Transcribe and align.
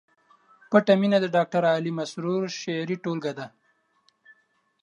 پټه 0.69 0.93
مینه 0.99 1.17
د 1.21 1.25
ډاکټر 1.35 1.63
علي 1.73 1.91
مسرور 1.99 2.41
شعري 2.59 2.97
ټولګه 3.03 3.31
ده 3.39 3.47